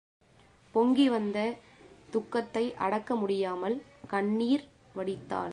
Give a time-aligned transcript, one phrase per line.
[0.75, 1.57] பொங்கி வந்த
[2.11, 3.81] துக்கத்தை அடக்கமுடியாமல்
[4.07, 4.65] கண்ணீர்
[4.95, 5.49] வடித்தாள்.